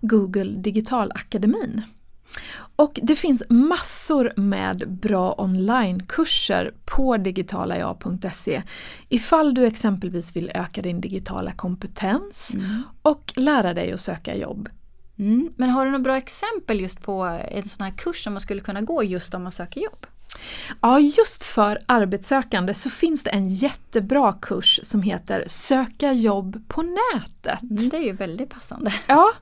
Google 0.01 0.63
Digitalakademin. 0.63 1.83
Och 2.77 3.01
det 3.03 3.17
finns 3.17 3.43
massor 3.49 4.33
med 4.37 4.91
bra 4.91 5.35
onlinekurser 5.39 6.75
på 6.85 7.17
digitalajag.se 7.17 8.63
ifall 9.09 9.55
du 9.55 9.67
exempelvis 9.67 10.37
vill 10.37 10.51
öka 10.55 10.83
din 10.83 11.01
digitala 11.01 11.53
kompetens 11.53 12.53
och 13.03 13.33
lära 13.37 13.75
dig 13.75 13.93
att 13.93 14.01
söka 14.01 14.37
jobb. 14.37 14.69
Mm. 15.19 15.53
Men 15.57 15.71
har 15.71 15.85
du 15.85 15.91
några 15.91 16.03
bra 16.03 16.17
exempel 16.17 16.81
just 16.81 17.03
på 17.03 17.23
en 17.51 17.69
sån 17.69 17.85
här 17.85 17.93
kurs 17.93 18.25
som 18.25 18.33
man 18.33 18.41
skulle 18.41 18.61
kunna 18.61 18.81
gå 18.81 19.03
just 19.03 19.35
om 19.35 19.43
man 19.43 19.53
söker 19.53 19.81
jobb? 19.81 20.07
Ja, 20.81 21.01
just 21.01 21.45
för 21.45 21.79
arbetssökande 21.87 22.75
så 22.75 22.91
finns 22.91 23.23
det 23.23 23.31
en 23.31 23.49
jättebra 23.49 24.33
kurs 24.33 24.81
som 24.83 25.03
heter 25.03 25.45
Söka 25.47 26.13
jobb 26.13 26.63
på 26.69 26.83
nätet. 26.83 27.63
Mm, 27.63 27.89
det 27.89 27.97
är 27.97 28.03
ju 28.03 28.13
väldigt 28.13 28.51
passande. 28.51 28.95
Ja, 29.07 29.33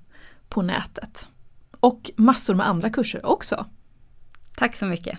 på 0.49 0.63
nätet. 0.63 1.27
Och 1.81 2.11
massor 2.17 2.55
med 2.55 2.69
andra 2.69 2.91
kurser 2.91 3.27
också. 3.27 3.67
Tack 4.57 4.77
så 4.77 4.87
mycket. 4.87 5.19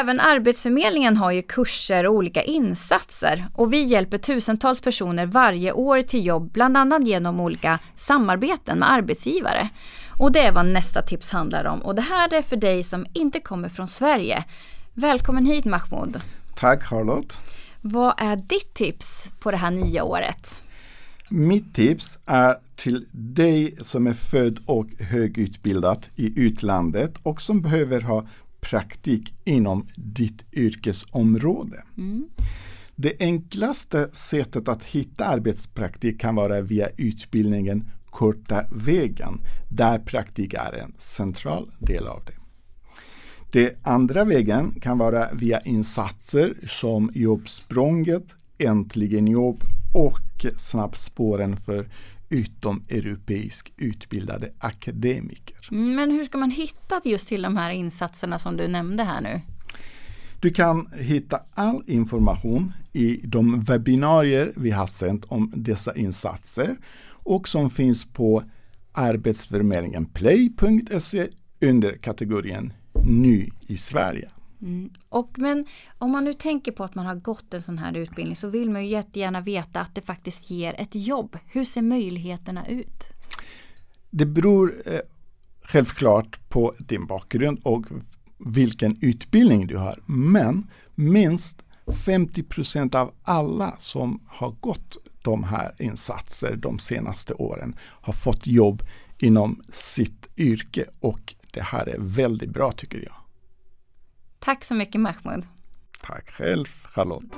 Även 0.00 0.20
Arbetsförmedlingen 0.20 1.16
har 1.16 1.30
ju 1.30 1.42
kurser 1.42 2.06
och 2.06 2.14
olika 2.14 2.42
insatser 2.42 3.46
och 3.54 3.72
vi 3.72 3.82
hjälper 3.82 4.18
tusentals 4.18 4.80
personer 4.80 5.26
varje 5.26 5.72
år 5.72 6.02
till 6.02 6.26
jobb, 6.26 6.50
bland 6.52 6.76
annat 6.76 7.06
genom 7.06 7.40
olika 7.40 7.78
samarbeten 7.94 8.78
med 8.78 8.90
arbetsgivare. 8.92 9.68
Och 10.18 10.32
det 10.32 10.40
är 10.40 10.52
vad 10.52 10.66
nästa 10.66 11.02
tips 11.02 11.30
handlar 11.30 11.64
om 11.64 11.80
och 11.80 11.94
det 11.94 12.02
här 12.02 12.34
är 12.34 12.42
för 12.42 12.56
dig 12.56 12.82
som 12.82 13.06
inte 13.12 13.40
kommer 13.40 13.68
från 13.68 13.88
Sverige. 13.88 14.44
Välkommen 14.94 15.46
hit 15.46 15.64
Mahmoud. 15.64 16.20
Tack 16.56 16.82
Charlotte. 16.82 17.38
Vad 17.80 18.14
är 18.18 18.36
ditt 18.36 18.74
tips 18.74 19.28
på 19.40 19.50
det 19.50 19.56
här 19.56 19.70
nya 19.70 20.04
året? 20.04 20.62
Mitt 21.30 21.74
tips 21.74 22.18
är 22.26 22.56
till 22.76 23.06
dig 23.12 23.76
som 23.82 24.06
är 24.06 24.12
född 24.12 24.58
och 24.66 24.86
högutbildad 25.00 26.06
i 26.16 26.40
utlandet 26.40 27.14
och 27.22 27.40
som 27.40 27.60
behöver 27.62 28.00
ha 28.00 28.26
praktik 28.70 29.34
inom 29.44 29.86
ditt 29.96 30.44
yrkesområde. 30.52 31.82
Mm. 31.96 32.28
Det 32.94 33.12
enklaste 33.20 34.08
sättet 34.12 34.68
att 34.68 34.84
hitta 34.84 35.24
arbetspraktik 35.24 36.20
kan 36.20 36.34
vara 36.34 36.60
via 36.60 36.88
utbildningen 36.96 37.90
Korta 38.10 38.64
vägen, 38.70 39.40
där 39.68 39.98
praktik 39.98 40.54
är 40.54 40.72
en 40.72 40.92
central 40.98 41.70
del 41.78 42.06
av 42.06 42.22
det. 42.26 42.32
Det 43.52 43.86
andra 43.86 44.24
vägen 44.24 44.80
kan 44.80 44.98
vara 44.98 45.28
via 45.32 45.60
insatser 45.60 46.54
som 46.66 47.10
Jobbsprånget, 47.14 48.36
Äntligen 48.58 49.28
jobb 49.28 49.62
och 49.94 50.46
Snabbspåren 50.56 51.56
för 51.56 51.88
utomeuropeisk 52.28 53.72
utbildade 53.76 54.52
akademiker. 54.58 55.56
Men 55.70 56.10
hur 56.10 56.24
ska 56.24 56.38
man 56.38 56.50
hitta 56.50 57.00
just 57.04 57.28
till 57.28 57.42
de 57.42 57.56
här 57.56 57.70
insatserna 57.70 58.38
som 58.38 58.56
du 58.56 58.68
nämnde 58.68 59.02
här 59.02 59.20
nu? 59.20 59.40
Du 60.40 60.50
kan 60.50 60.88
hitta 60.92 61.40
all 61.54 61.82
information 61.86 62.72
i 62.92 63.20
de 63.24 63.60
webbinarier 63.60 64.52
vi 64.56 64.70
har 64.70 64.86
sänt 64.86 65.24
om 65.24 65.52
dessa 65.54 65.96
insatser 65.96 66.76
och 67.08 67.48
som 67.48 67.70
finns 67.70 68.04
på 68.04 68.42
Arbetsförmedlingen 68.92 70.06
play.se 70.06 71.28
under 71.60 71.92
kategorin 71.92 72.72
Ny 73.04 73.48
i 73.66 73.76
Sverige. 73.76 74.28
Mm. 74.62 74.90
Och 75.08 75.38
men 75.38 75.66
om 75.98 76.10
man 76.10 76.24
nu 76.24 76.32
tänker 76.32 76.72
på 76.72 76.84
att 76.84 76.94
man 76.94 77.06
har 77.06 77.14
gått 77.14 77.54
en 77.54 77.62
sån 77.62 77.78
här 77.78 77.96
utbildning 77.96 78.36
så 78.36 78.48
vill 78.48 78.70
man 78.70 78.84
ju 78.84 78.90
jättegärna 78.90 79.40
veta 79.40 79.80
att 79.80 79.94
det 79.94 80.00
faktiskt 80.00 80.50
ger 80.50 80.80
ett 80.80 80.94
jobb. 80.94 81.38
Hur 81.46 81.64
ser 81.64 81.82
möjligheterna 81.82 82.66
ut? 82.66 83.08
Det 84.10 84.26
beror 84.26 84.74
eh, 84.86 85.00
självklart 85.62 86.48
på 86.48 86.74
din 86.78 87.06
bakgrund 87.06 87.60
och 87.62 87.86
vilken 88.38 88.98
utbildning 89.00 89.66
du 89.66 89.76
har. 89.76 89.98
Men 90.06 90.70
minst 90.94 91.62
50% 91.86 92.96
av 92.96 93.12
alla 93.22 93.76
som 93.78 94.20
har 94.26 94.50
gått 94.50 94.96
de 95.22 95.44
här 95.44 95.74
insatser 95.78 96.56
de 96.56 96.78
senaste 96.78 97.34
åren 97.34 97.76
har 97.80 98.12
fått 98.12 98.46
jobb 98.46 98.82
inom 99.18 99.62
sitt 99.68 100.28
yrke 100.36 100.84
och 101.00 101.34
det 101.50 101.62
här 101.62 101.88
är 101.88 101.96
väldigt 101.98 102.50
bra 102.50 102.72
tycker 102.72 102.98
jag. 102.98 103.25
Tack 104.46 104.64
så 104.64 104.74
mycket 104.74 105.00
Mahmoud. 105.00 105.44
Tack 106.00 106.30
själv 106.30 106.66
Charlotte. 106.84 107.36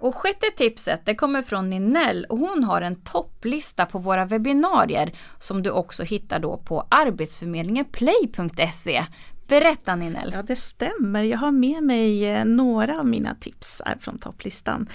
Och 0.00 0.14
sjätte 0.14 0.46
tipset 0.56 1.00
det 1.04 1.14
kommer 1.14 1.42
från 1.42 1.70
Ninell 1.70 2.24
och 2.24 2.38
hon 2.38 2.64
har 2.64 2.82
en 2.82 2.96
topplista 2.96 3.86
på 3.86 3.98
våra 3.98 4.24
webbinarier 4.24 5.18
som 5.38 5.62
du 5.62 5.70
också 5.70 6.02
hittar 6.02 6.38
då 6.38 6.56
på 6.56 6.86
arbetsförmedlingenplay.se. 6.90 9.04
Berätta 9.48 9.96
Ninell. 9.96 10.30
Ja 10.34 10.42
det 10.42 10.56
stämmer, 10.56 11.22
jag 11.22 11.38
har 11.38 11.52
med 11.52 11.82
mig 11.82 12.30
eh, 12.30 12.44
några 12.44 12.98
av 12.98 13.06
mina 13.06 13.34
tips 13.34 13.82
här 13.84 13.96
från 14.00 14.18
topplistan. 14.18 14.88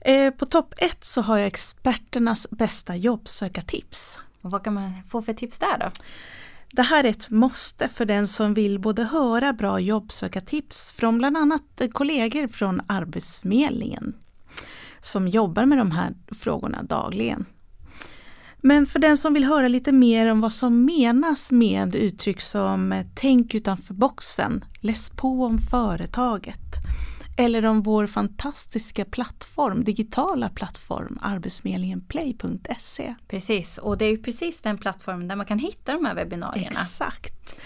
Eh, 0.00 0.30
på 0.30 0.46
topp 0.46 0.74
ett 0.76 1.04
så 1.04 1.22
har 1.22 1.38
jag 1.38 1.46
experternas 1.46 2.50
bästa 2.50 2.96
jobbsökartips. 2.96 4.18
Och 4.42 4.50
vad 4.50 4.64
kan 4.64 4.74
man 4.74 4.92
få 5.10 5.22
för 5.22 5.32
tips 5.32 5.58
där 5.58 5.78
då? 5.78 5.90
Det 6.72 6.82
här 6.82 7.04
är 7.04 7.08
ett 7.08 7.30
måste 7.30 7.88
för 7.88 8.04
den 8.04 8.26
som 8.26 8.54
vill 8.54 8.78
både 8.78 9.04
höra 9.04 9.52
bra 9.52 9.80
jobbsökartips 9.80 10.92
från 10.92 11.18
bland 11.18 11.36
annat 11.36 11.80
kollegor 11.92 12.48
från 12.48 12.80
Arbetsförmedlingen 12.86 14.14
som 15.00 15.28
jobbar 15.28 15.66
med 15.66 15.78
de 15.78 15.90
här 15.90 16.14
frågorna 16.30 16.82
dagligen. 16.82 17.44
Men 18.60 18.86
för 18.86 18.98
den 18.98 19.16
som 19.16 19.34
vill 19.34 19.44
höra 19.44 19.68
lite 19.68 19.92
mer 19.92 20.26
om 20.26 20.40
vad 20.40 20.52
som 20.52 20.84
menas 20.84 21.52
med 21.52 21.94
uttryck 21.94 22.40
som 22.40 23.04
tänk 23.14 23.54
utanför 23.54 23.94
boxen, 23.94 24.64
läs 24.80 25.10
på 25.10 25.44
om 25.44 25.58
företaget, 25.58 26.74
eller 27.38 27.64
om 27.64 27.82
vår 27.82 28.06
fantastiska 28.06 29.04
plattform, 29.04 29.84
digitala 29.84 30.48
plattform 30.48 31.18
arbetsförmedlingenplay.se. 31.22 33.14
Precis, 33.28 33.78
och 33.78 33.98
det 33.98 34.04
är 34.04 34.10
ju 34.10 34.18
precis 34.18 34.60
den 34.60 34.78
plattformen 34.78 35.28
där 35.28 35.36
man 35.36 35.46
kan 35.46 35.58
hitta 35.58 35.92
de 35.92 36.04
här 36.04 36.14
webbinarierna. 36.14 36.70
Exakt. 36.70 37.60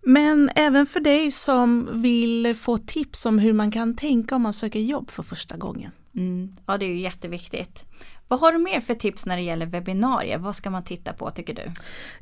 Men 0.00 0.50
även 0.54 0.86
för 0.86 1.00
dig 1.00 1.30
som 1.30 1.88
vill 2.02 2.56
få 2.60 2.78
tips 2.78 3.26
om 3.26 3.38
hur 3.38 3.52
man 3.52 3.70
kan 3.70 3.96
tänka 3.96 4.36
om 4.36 4.42
man 4.42 4.52
söker 4.52 4.80
jobb 4.80 5.10
för 5.10 5.22
första 5.22 5.56
gången. 5.56 5.90
Mm. 6.14 6.56
Ja, 6.66 6.78
det 6.78 6.84
är 6.84 6.90
ju 6.90 7.00
jätteviktigt. 7.00 7.84
Vad 8.28 8.40
har 8.40 8.52
du 8.52 8.58
mer 8.58 8.80
för 8.80 8.94
tips 8.94 9.26
när 9.26 9.36
det 9.36 9.42
gäller 9.42 9.66
webbinarier? 9.66 10.38
Vad 10.38 10.56
ska 10.56 10.70
man 10.70 10.84
titta 10.84 11.12
på 11.12 11.30
tycker 11.30 11.54
du? 11.54 11.72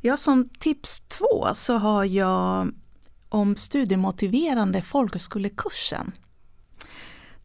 Ja, 0.01 0.17
som 0.17 0.49
tips 0.49 0.99
två 0.99 1.47
så 1.53 1.77
har 1.77 2.05
jag 2.05 2.71
om 3.29 3.55
studiemotiverande 3.55 4.81
folkhögskolekursen. 4.81 6.11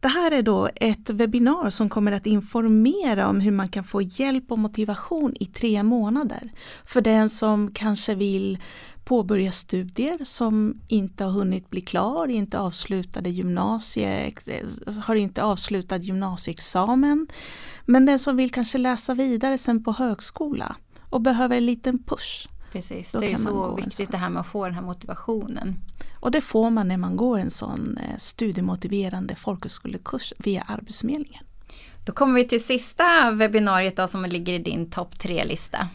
Det 0.01 0.07
här 0.07 0.31
är 0.31 0.41
då 0.41 0.69
ett 0.75 1.09
webbinar 1.09 1.69
som 1.69 1.89
kommer 1.89 2.11
att 2.11 2.25
informera 2.25 3.27
om 3.27 3.39
hur 3.39 3.51
man 3.51 3.69
kan 3.69 3.83
få 3.83 4.01
hjälp 4.01 4.51
och 4.51 4.59
motivation 4.59 5.33
i 5.39 5.45
tre 5.45 5.83
månader. 5.83 6.51
För 6.85 7.01
den 7.01 7.29
som 7.29 7.71
kanske 7.73 8.15
vill 8.15 8.57
påbörja 9.03 9.51
studier 9.51 10.19
som 10.23 10.81
inte 10.87 11.23
har 11.23 11.31
hunnit 11.31 11.69
bli 11.69 11.81
klar, 11.81 12.27
inte 12.27 12.59
avslutade 12.59 13.29
gymnasie, 13.29 14.33
eh, 14.47 14.93
har 15.03 15.15
inte 15.15 15.43
avslutad 15.43 15.97
gymnasieexamen. 15.97 17.27
Men 17.85 18.05
den 18.05 18.19
som 18.19 18.37
vill 18.37 18.51
kanske 18.51 18.77
läsa 18.77 19.13
vidare 19.13 19.57
sen 19.57 19.83
på 19.83 19.91
högskola 19.91 20.75
och 21.09 21.21
behöver 21.21 21.57
en 21.57 21.65
liten 21.65 22.03
push. 22.03 22.47
Precis, 22.71 23.11
det 23.11 23.31
är 23.31 23.37
så 23.37 23.75
viktigt 23.75 24.11
det 24.11 24.17
här 24.17 24.29
med 24.29 24.39
att 24.39 24.47
få 24.47 24.65
den 24.65 24.73
här 24.73 24.81
motivationen. 24.81 25.75
Och 26.19 26.31
det 26.31 26.41
får 26.41 26.69
man 26.69 26.87
när 26.87 26.97
man 26.97 27.15
går 27.15 27.39
en 27.39 27.49
sån 27.49 27.97
eh, 27.97 28.17
studiemotiverande 28.17 29.35
folkhögskolekurs 29.35 30.33
via 30.37 30.61
Arbetsförmedlingen. 30.61 31.43
Då 32.05 32.13
kommer 32.13 32.33
vi 32.33 32.47
till 32.47 32.63
sista 32.63 33.31
webbinariet 33.31 33.95
då, 33.95 34.07
som 34.07 34.25
ligger 34.25 34.53
i 34.53 34.59
din 34.59 34.91
topp 34.91 35.19
tre-lista. 35.19 35.87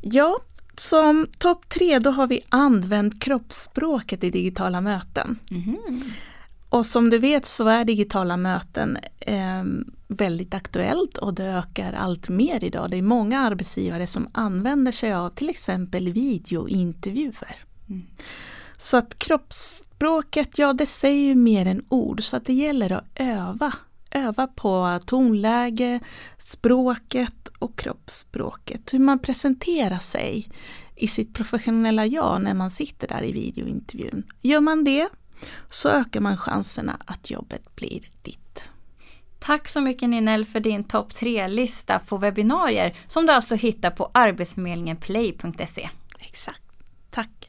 Ja, 0.00 0.38
som 0.76 1.26
topp 1.38 1.68
tre 1.68 1.98
då 1.98 2.10
har 2.10 2.26
vi 2.26 2.40
använt 2.48 3.22
kroppsspråket 3.22 4.24
i 4.24 4.30
digitala 4.30 4.80
möten. 4.80 5.38
Mm. 5.50 6.02
Och 6.76 6.86
som 6.86 7.10
du 7.10 7.18
vet 7.18 7.46
så 7.46 7.68
är 7.68 7.84
digitala 7.84 8.36
möten 8.36 8.98
eh, 9.20 9.64
väldigt 10.08 10.54
aktuellt 10.54 11.18
och 11.18 11.34
det 11.34 11.44
ökar 11.44 11.92
allt 11.92 12.28
mer 12.28 12.64
idag. 12.64 12.90
Det 12.90 12.96
är 12.96 13.02
många 13.02 13.40
arbetsgivare 13.40 14.06
som 14.06 14.28
använder 14.32 14.92
sig 14.92 15.12
av 15.12 15.30
till 15.30 15.50
exempel 15.50 16.12
videointervjuer. 16.12 17.64
Mm. 17.88 18.06
Så 18.78 18.96
att 18.96 19.18
kroppsspråket, 19.18 20.58
ja 20.58 20.72
det 20.72 20.86
säger 20.86 21.26
ju 21.26 21.34
mer 21.34 21.66
än 21.66 21.84
ord 21.88 22.22
så 22.22 22.36
att 22.36 22.46
det 22.46 22.52
gäller 22.52 22.92
att 22.92 23.04
öva. 23.14 23.72
Öva 24.10 24.46
på 24.46 25.00
tonläge, 25.06 26.00
språket 26.38 27.48
och 27.58 27.78
kroppsspråket. 27.78 28.94
Hur 28.94 28.98
man 28.98 29.18
presenterar 29.18 29.98
sig 29.98 30.48
i 30.96 31.08
sitt 31.08 31.34
professionella 31.34 32.06
jag 32.06 32.42
när 32.42 32.54
man 32.54 32.70
sitter 32.70 33.08
där 33.08 33.24
i 33.24 33.32
videointervjun. 33.32 34.22
Gör 34.42 34.60
man 34.60 34.84
det 34.84 35.08
så 35.70 35.88
ökar 35.88 36.20
man 36.20 36.36
chanserna 36.36 36.96
att 37.04 37.30
jobbet 37.30 37.76
blir 37.76 38.10
ditt. 38.22 38.70
Tack 39.38 39.68
så 39.68 39.80
mycket 39.80 40.08
Ninel 40.08 40.44
för 40.44 40.60
din 40.60 40.84
topp 40.84 41.12
3-lista 41.12 41.98
på 41.98 42.16
webbinarier 42.16 42.96
som 43.06 43.26
du 43.26 43.32
alltså 43.32 43.54
hittar 43.54 43.90
på 43.90 44.10
arbetsförmedlingenplay.se. 44.12 45.90
Exakt. 46.18 46.62
Tack! 47.10 47.48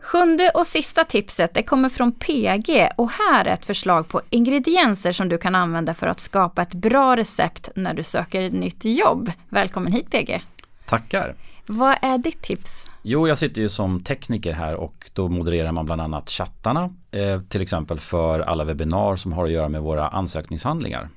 Sjunde 0.00 0.50
och 0.50 0.66
sista 0.66 1.04
tipset 1.04 1.54
det 1.54 1.62
kommer 1.62 1.88
från 1.88 2.12
PG 2.12 2.88
och 2.96 3.10
här 3.10 3.44
är 3.44 3.52
ett 3.52 3.66
förslag 3.66 4.08
på 4.08 4.22
ingredienser 4.30 5.12
som 5.12 5.28
du 5.28 5.38
kan 5.38 5.54
använda 5.54 5.94
för 5.94 6.06
att 6.06 6.20
skapa 6.20 6.62
ett 6.62 6.74
bra 6.74 7.16
recept 7.16 7.68
när 7.76 7.94
du 7.94 8.02
söker 8.02 8.42
ett 8.42 8.52
nytt 8.52 8.84
jobb. 8.84 9.32
Välkommen 9.48 9.92
hit 9.92 10.10
PG! 10.10 10.42
Tackar! 10.86 11.34
Vad 11.66 11.96
är 12.02 12.18
ditt 12.18 12.42
tips? 12.42 12.86
Jo, 13.08 13.28
jag 13.28 13.38
sitter 13.38 13.60
ju 13.60 13.68
som 13.68 14.00
tekniker 14.00 14.52
här 14.52 14.74
och 14.74 15.10
då 15.12 15.28
modererar 15.28 15.72
man 15.72 15.84
bland 15.84 16.00
annat 16.00 16.30
chattarna, 16.30 16.90
eh, 17.10 17.40
till 17.40 17.60
exempel 17.60 17.98
för 17.98 18.40
alla 18.40 18.64
webbinar 18.64 19.16
som 19.16 19.32
har 19.32 19.44
att 19.44 19.50
göra 19.50 19.68
med 19.68 19.82
våra 19.82 20.08
ansökningshandlingar. 20.08 21.08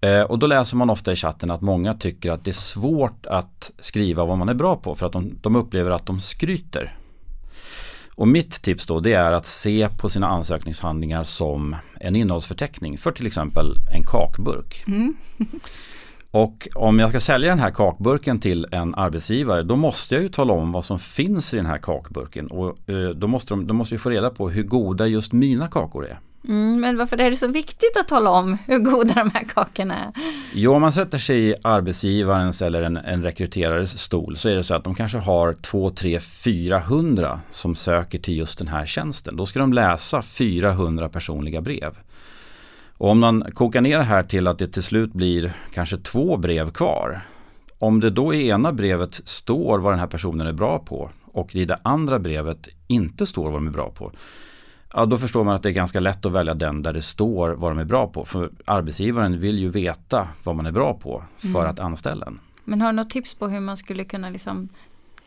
Eh, 0.00 0.20
och 0.20 0.38
då 0.38 0.46
läser 0.46 0.76
man 0.76 0.90
ofta 0.90 1.12
i 1.12 1.16
chatten 1.16 1.50
att 1.50 1.60
många 1.60 1.94
tycker 1.94 2.32
att 2.32 2.42
det 2.44 2.50
är 2.50 2.52
svårt 2.52 3.26
att 3.26 3.72
skriva 3.78 4.24
vad 4.24 4.38
man 4.38 4.48
är 4.48 4.54
bra 4.54 4.76
på 4.76 4.94
för 4.94 5.06
att 5.06 5.12
de, 5.12 5.38
de 5.40 5.56
upplever 5.56 5.90
att 5.90 6.06
de 6.06 6.20
skryter. 6.20 6.96
Och 8.14 8.28
mitt 8.28 8.62
tips 8.62 8.86
då 8.86 9.00
det 9.00 9.12
är 9.12 9.32
att 9.32 9.46
se 9.46 9.88
på 9.98 10.08
sina 10.08 10.26
ansökningshandlingar 10.26 11.24
som 11.24 11.76
en 12.00 12.16
innehållsförteckning 12.16 12.98
för 12.98 13.12
till 13.12 13.26
exempel 13.26 13.74
en 13.92 14.02
kakburk. 14.04 14.84
Mm. 14.86 15.16
Och 16.30 16.68
om 16.74 16.98
jag 16.98 17.10
ska 17.10 17.20
sälja 17.20 17.50
den 17.50 17.58
här 17.58 17.70
kakburken 17.70 18.40
till 18.40 18.66
en 18.72 18.94
arbetsgivare 18.94 19.62
då 19.62 19.76
måste 19.76 20.14
jag 20.14 20.22
ju 20.22 20.28
tala 20.28 20.52
om 20.52 20.72
vad 20.72 20.84
som 20.84 20.98
finns 20.98 21.54
i 21.54 21.56
den 21.56 21.66
här 21.66 21.78
kakburken 21.78 22.46
och 22.46 22.90
eh, 22.90 23.08
då 23.08 23.26
måste 23.26 23.54
de, 23.54 23.66
de 23.66 23.76
måste 23.76 23.94
ju 23.94 23.98
få 23.98 24.10
reda 24.10 24.30
på 24.30 24.50
hur 24.50 24.62
goda 24.62 25.06
just 25.06 25.32
mina 25.32 25.68
kakor 25.68 26.06
är. 26.06 26.18
Mm, 26.48 26.80
men 26.80 26.96
varför 26.96 27.20
är 27.20 27.30
det 27.30 27.36
så 27.36 27.48
viktigt 27.48 27.96
att 28.00 28.08
tala 28.08 28.30
om 28.30 28.58
hur 28.66 28.78
goda 28.78 29.14
de 29.14 29.30
här 29.30 29.44
kakorna 29.54 29.94
är? 29.94 30.12
Jo, 30.54 30.74
om 30.74 30.80
man 30.80 30.92
sätter 30.92 31.18
sig 31.18 31.48
i 31.48 31.54
arbetsgivarens 31.62 32.62
eller 32.62 32.82
en, 32.82 32.96
en 32.96 33.22
rekryterares 33.22 33.98
stol 33.98 34.36
så 34.36 34.48
är 34.48 34.56
det 34.56 34.62
så 34.62 34.74
att 34.74 34.84
de 34.84 34.94
kanske 34.94 35.18
har 35.18 35.52
2, 35.52 35.90
3, 35.90 36.20
400 36.20 37.40
som 37.50 37.74
söker 37.74 38.18
till 38.18 38.36
just 38.36 38.58
den 38.58 38.68
här 38.68 38.86
tjänsten. 38.86 39.36
Då 39.36 39.46
ska 39.46 39.58
de 39.58 39.72
läsa 39.72 40.22
400 40.22 41.08
personliga 41.08 41.60
brev. 41.60 41.94
Och 42.98 43.10
om 43.10 43.20
man 43.20 43.50
kokar 43.52 43.80
ner 43.80 43.98
det 43.98 44.04
här 44.04 44.22
till 44.22 44.46
att 44.46 44.58
det 44.58 44.68
till 44.68 44.82
slut 44.82 45.12
blir 45.12 45.52
kanske 45.72 45.96
två 45.96 46.36
brev 46.36 46.70
kvar. 46.70 47.20
Om 47.78 48.00
det 48.00 48.10
då 48.10 48.34
i 48.34 48.48
ena 48.48 48.72
brevet 48.72 49.14
står 49.14 49.78
vad 49.78 49.92
den 49.92 49.98
här 50.00 50.06
personen 50.06 50.46
är 50.46 50.52
bra 50.52 50.78
på 50.78 51.10
och 51.24 51.54
i 51.56 51.64
det 51.64 51.78
andra 51.82 52.18
brevet 52.18 52.68
inte 52.86 53.26
står 53.26 53.44
vad 53.44 53.54
de 53.54 53.66
är 53.66 53.70
bra 53.70 53.90
på. 53.90 54.12
Ja, 54.92 55.06
då 55.06 55.18
förstår 55.18 55.44
man 55.44 55.54
att 55.54 55.62
det 55.62 55.68
är 55.68 55.72
ganska 55.72 56.00
lätt 56.00 56.26
att 56.26 56.32
välja 56.32 56.54
den 56.54 56.82
där 56.82 56.92
det 56.92 57.02
står 57.02 57.50
vad 57.50 57.70
de 57.70 57.78
är 57.78 57.84
bra 57.84 58.06
på. 58.06 58.24
För 58.24 58.50
arbetsgivaren 58.64 59.40
vill 59.40 59.58
ju 59.58 59.68
veta 59.68 60.28
vad 60.44 60.56
man 60.56 60.66
är 60.66 60.72
bra 60.72 60.94
på 60.94 61.24
för 61.38 61.48
mm. 61.48 61.70
att 61.70 61.80
anställa 61.80 62.26
en. 62.26 62.38
Men 62.64 62.80
har 62.80 62.92
du 62.92 62.96
något 62.96 63.10
tips 63.10 63.34
på 63.34 63.48
hur 63.48 63.60
man 63.60 63.76
skulle 63.76 64.04
kunna 64.04 64.30
liksom 64.30 64.68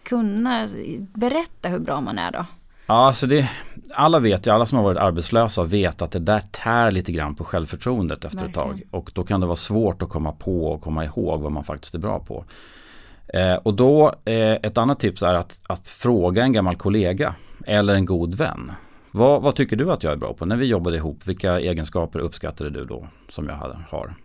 kunna 0.03 0.67
berätta 1.13 1.69
hur 1.69 1.79
bra 1.79 2.01
man 2.01 2.17
är 2.17 2.31
då? 2.31 2.45
Ja, 2.89 2.95
alltså 2.95 3.27
det, 3.27 3.49
alla 3.93 4.19
vet 4.19 4.47
ju, 4.47 4.51
alla 4.51 4.65
som 4.65 4.77
har 4.77 4.85
varit 4.85 4.97
arbetslösa 4.97 5.63
vet 5.63 6.01
att 6.01 6.11
det 6.11 6.19
där 6.19 6.43
tär 6.51 6.91
lite 6.91 7.11
grann 7.11 7.35
på 7.35 7.43
självförtroendet 7.43 8.25
efter 8.25 8.45
Verkligen. 8.45 8.71
ett 8.71 8.89
tag. 8.91 8.99
Och 8.99 9.11
då 9.13 9.23
kan 9.23 9.39
det 9.39 9.45
vara 9.45 9.55
svårt 9.55 10.01
att 10.01 10.09
komma 10.09 10.31
på 10.31 10.65
och 10.65 10.81
komma 10.81 11.05
ihåg 11.05 11.41
vad 11.41 11.51
man 11.51 11.63
faktiskt 11.63 11.95
är 11.95 11.99
bra 11.99 12.19
på. 12.19 12.45
Eh, 13.33 13.55
och 13.55 13.73
då, 13.73 14.15
eh, 14.25 14.53
ett 14.53 14.77
annat 14.77 14.99
tips 14.99 15.23
är 15.23 15.35
att, 15.35 15.61
att 15.67 15.87
fråga 15.87 16.43
en 16.43 16.53
gammal 16.53 16.75
kollega 16.75 17.35
eller 17.67 17.95
en 17.95 18.05
god 18.05 18.35
vän. 18.35 18.71
Vad, 19.11 19.41
vad, 19.41 19.55
tycker 19.55 19.75
du 19.75 19.91
att 19.91 20.03
jag 20.03 20.13
är 20.13 20.17
bra 20.17 20.33
på? 20.33 20.45
När 20.45 20.57
vi 20.57 20.65
jobbade 20.65 20.97
ihop, 20.97 21.27
vilka 21.27 21.59
egenskaper 21.59 22.19
uppskattade 22.19 22.69
du 22.69 22.85
då 22.85 23.07
som 23.29 23.47
jag 23.47 23.55
har? 23.89 24.15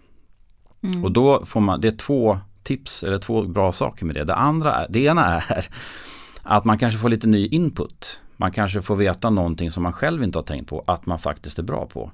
Mm. 0.83 1.05
Och 1.05 1.13
då 1.13 1.45
får 1.45 1.61
man, 1.61 1.81
det 1.81 1.89
är 1.89 1.97
två 1.97 2.39
tips 2.63 3.03
eller 3.03 3.19
två 3.19 3.43
bra 3.43 3.73
saker 3.73 4.07
med 4.07 4.15
det. 4.15 4.25
Det, 4.25 4.35
andra, 4.35 4.87
det 4.89 5.05
ena 5.05 5.41
är 5.41 5.67
att 6.43 6.65
man 6.65 6.79
kanske 6.79 7.01
får 7.01 7.09
lite 7.09 7.27
ny 7.27 7.47
input. 7.47 8.21
Man 8.37 8.53
kanske 8.53 8.83
får 8.83 8.97
veta 8.97 9.31
någonting 9.31 9.71
som 9.71 9.83
man 9.83 9.93
själv 9.93 10.23
inte 10.23 10.39
har 10.39 10.45
tänkt 10.45 10.69
på 10.69 10.85
att 10.87 11.07
man 11.07 11.19
faktiskt 11.19 11.59
är 11.59 11.63
bra 11.63 11.87
på. 11.87 12.11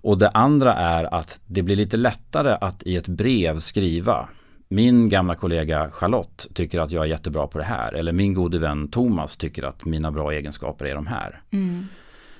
Och 0.00 0.18
det 0.18 0.28
andra 0.28 0.74
är 0.74 1.14
att 1.14 1.40
det 1.46 1.62
blir 1.62 1.76
lite 1.76 1.96
lättare 1.96 2.56
att 2.60 2.82
i 2.82 2.96
ett 2.96 3.08
brev 3.08 3.58
skriva 3.58 4.28
min 4.68 5.08
gamla 5.08 5.34
kollega 5.34 5.90
Charlotte 5.90 6.46
tycker 6.54 6.80
att 6.80 6.90
jag 6.90 7.04
är 7.04 7.08
jättebra 7.08 7.46
på 7.46 7.58
det 7.58 7.64
här. 7.64 7.94
Eller 7.94 8.12
min 8.12 8.34
gode 8.34 8.58
vän 8.58 8.88
Thomas 8.88 9.36
tycker 9.36 9.62
att 9.62 9.84
mina 9.84 10.12
bra 10.12 10.32
egenskaper 10.32 10.84
är 10.84 10.94
de 10.94 11.06
här. 11.06 11.40
Mm. 11.50 11.86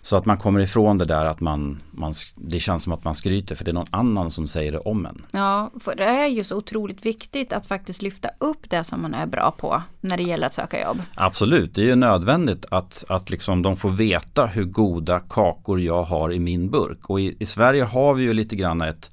Så 0.07 0.17
att 0.17 0.27
man 0.27 0.39
kommer 0.39 0.61
ifrån 0.61 0.99
det 0.99 1.05
där 1.05 1.25
att 1.25 1.41
man, 1.41 1.83
man, 1.91 2.13
det 2.35 2.61
känns 2.61 2.83
som 2.83 2.93
att 2.93 3.05
man 3.05 3.15
skryter 3.15 3.55
för 3.55 3.65
det 3.65 3.71
är 3.71 3.73
någon 3.73 3.87
annan 3.91 4.31
som 4.31 4.49
säger 4.49 4.73
det 4.73 4.79
om 4.79 5.07
en. 5.07 5.27
Ja, 5.31 5.71
för 5.81 5.95
det 5.95 6.05
är 6.05 6.27
ju 6.27 6.45
så 6.45 6.57
otroligt 6.57 7.07
viktigt 7.07 7.53
att 7.53 7.67
faktiskt 7.67 8.03
lyfta 8.03 8.29
upp 8.41 8.71
det 8.71 8.85
som 8.85 9.03
man 9.03 9.15
är 9.15 9.27
bra 9.27 9.51
på 9.59 9.83
när 10.01 10.17
det 10.17 10.23
gäller 10.23 10.47
att 10.47 10.55
söka 10.55 10.83
jobb. 10.83 11.03
Absolut, 11.15 11.75
det 11.75 11.81
är 11.81 11.85
ju 11.85 11.95
nödvändigt 11.95 12.65
att, 12.71 13.05
att 13.09 13.31
liksom 13.31 13.63
de 13.63 13.77
får 13.77 13.91
veta 13.91 14.47
hur 14.47 14.65
goda 14.65 15.21
kakor 15.21 15.81
jag 15.81 16.03
har 16.03 16.33
i 16.33 16.39
min 16.39 16.71
burk. 16.71 17.11
Och 17.11 17.21
i, 17.21 17.37
i 17.39 17.47
Sverige 17.47 17.85
har 17.85 18.15
vi 18.15 18.23
ju 18.25 18.35
lite 18.35 18.57
grann 18.57 18.83
ett 18.83 19.11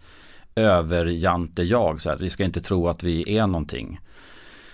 överjante-jag. 0.56 2.00
Vi 2.20 2.30
ska 2.30 2.44
inte 2.44 2.62
tro 2.62 2.88
att 2.88 3.04
vi 3.04 3.38
är 3.38 3.48
någonting. 3.48 4.00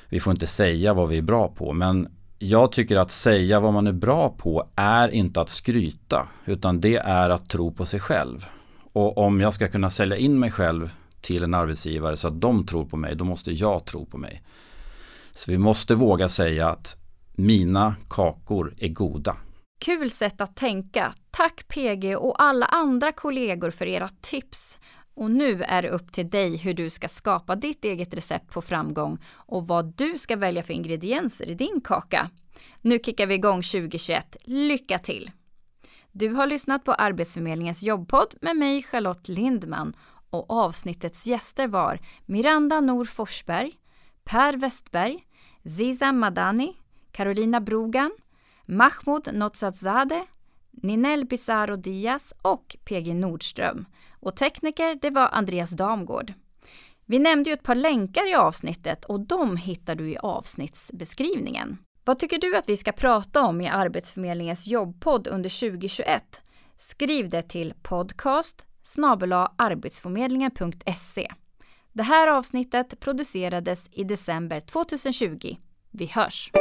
Vi 0.09 0.19
får 0.19 0.31
inte 0.31 0.47
säga 0.47 0.93
vad 0.93 1.09
vi 1.09 1.17
är 1.17 1.21
bra 1.21 1.47
på. 1.47 1.73
Men 1.73 2.07
jag 2.39 2.71
tycker 2.71 2.97
att 2.97 3.11
säga 3.11 3.59
vad 3.59 3.73
man 3.73 3.87
är 3.87 3.93
bra 3.93 4.29
på 4.29 4.69
är 4.75 5.09
inte 5.09 5.41
att 5.41 5.49
skryta. 5.49 6.27
Utan 6.45 6.81
det 6.81 6.95
är 6.95 7.29
att 7.29 7.49
tro 7.49 7.71
på 7.71 7.85
sig 7.85 7.99
själv. 7.99 8.45
Och 8.93 9.17
om 9.17 9.41
jag 9.41 9.53
ska 9.53 9.67
kunna 9.67 9.89
sälja 9.89 10.17
in 10.17 10.39
mig 10.39 10.51
själv 10.51 10.93
till 11.21 11.43
en 11.43 11.53
arbetsgivare 11.53 12.17
så 12.17 12.27
att 12.27 12.41
de 12.41 12.65
tror 12.65 12.85
på 12.85 12.97
mig, 12.97 13.15
då 13.15 13.25
måste 13.25 13.51
jag 13.51 13.85
tro 13.85 14.05
på 14.05 14.17
mig. 14.17 14.43
Så 15.31 15.51
vi 15.51 15.57
måste 15.57 15.95
våga 15.95 16.29
säga 16.29 16.69
att 16.69 16.95
mina 17.35 17.95
kakor 18.09 18.73
är 18.77 18.87
goda. 18.87 19.35
Kul 19.79 20.09
sätt 20.09 20.41
att 20.41 20.55
tänka. 20.55 21.13
Tack 21.31 21.67
PG 21.67 22.17
och 22.17 22.43
alla 22.43 22.65
andra 22.65 23.11
kollegor 23.11 23.69
för 23.69 23.85
era 23.85 24.09
tips. 24.21 24.77
Och 25.19 25.31
nu 25.31 25.63
är 25.63 25.81
det 25.81 25.89
upp 25.89 26.11
till 26.11 26.29
dig 26.29 26.57
hur 26.57 26.73
du 26.73 26.89
ska 26.89 27.07
skapa 27.07 27.55
ditt 27.55 27.85
eget 27.85 28.13
recept 28.13 28.51
på 28.51 28.61
framgång 28.61 29.17
och 29.33 29.67
vad 29.67 29.93
du 29.97 30.17
ska 30.17 30.35
välja 30.35 30.63
för 30.63 30.73
ingredienser 30.73 31.49
i 31.49 31.53
din 31.53 31.81
kaka. 31.81 32.29
Nu 32.81 32.99
kickar 32.99 33.27
vi 33.27 33.33
igång 33.33 33.61
2021. 33.61 34.37
Lycka 34.43 34.99
till! 34.99 35.31
Du 36.11 36.29
har 36.29 36.47
lyssnat 36.47 36.83
på 36.83 36.93
Arbetsförmedlingens 36.93 37.83
jobbpodd 37.83 38.35
med 38.41 38.55
mig 38.55 38.83
Charlotte 38.83 39.27
Lindman 39.27 39.93
och 40.29 40.51
avsnittets 40.51 41.27
gäster 41.27 41.67
var 41.67 41.99
Miranda 42.25 42.81
Nor 42.81 43.05
Forsberg, 43.05 43.71
Per 44.23 44.57
Westberg, 44.57 45.23
Ziza 45.65 46.11
Madani, 46.11 46.73
Carolina 47.11 47.59
Brogan, 47.59 48.11
Mahmoud 48.65 49.29
Notzadzadeh, 49.33 50.23
Ninel 50.71 51.25
Bizarro 51.25 51.75
Diaz 51.75 52.33
och 52.41 52.75
PG 52.85 53.15
Nordström. 53.15 53.85
Och 54.19 54.35
tekniker, 54.35 54.97
det 55.01 55.09
var 55.09 55.27
Andreas 55.27 55.69
Damgård. 55.69 56.33
Vi 57.05 57.19
nämnde 57.19 57.49
ju 57.49 57.53
ett 57.53 57.63
par 57.63 57.75
länkar 57.75 58.31
i 58.31 58.35
avsnittet 58.35 59.05
och 59.05 59.19
de 59.19 59.57
hittar 59.57 59.95
du 59.95 60.11
i 60.11 60.17
avsnittsbeskrivningen. 60.17 61.77
Vad 62.05 62.19
tycker 62.19 62.37
du 62.37 62.57
att 62.57 62.69
vi 62.69 62.77
ska 62.77 62.91
prata 62.91 63.41
om 63.41 63.61
i 63.61 63.67
Arbetsförmedlingens 63.67 64.67
jobbpodd 64.67 65.27
under 65.27 65.59
2021? 65.59 66.41
Skriv 66.77 67.29
det 67.29 67.41
till 67.41 67.73
podcast 67.81 68.65
arbetsförmedlingen.se. 69.55 71.31
Det 71.93 72.03
här 72.03 72.27
avsnittet 72.27 72.99
producerades 72.99 73.89
i 73.91 74.03
december 74.03 74.59
2020. 74.59 75.55
Vi 75.91 76.05
hörs! 76.05 76.51